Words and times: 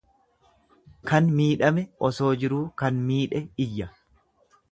Kan 1.09 1.27
miidhame 1.41 1.83
osoo 2.09 2.31
jiruu 2.45 2.63
kan 2.83 2.97
miidhe 3.11 3.43
iyya. 3.69 3.93